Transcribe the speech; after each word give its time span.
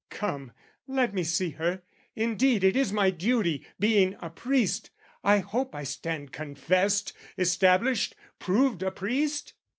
Come, 0.09 0.51
let 0.87 1.13
me 1.13 1.23
see 1.23 1.51
her 1.51 1.83
indeed 2.15 2.63
It 2.63 2.75
is 2.75 2.91
my 2.91 3.11
duty, 3.11 3.63
being 3.79 4.15
a 4.19 4.31
priest: 4.31 4.89
I 5.23 5.37
hope 5.41 5.75
I 5.75 5.83
stand 5.83 6.31
confessed, 6.31 7.13
established, 7.37 8.15
proved 8.39 8.81
a 8.81 8.89
priest? 8.89 9.53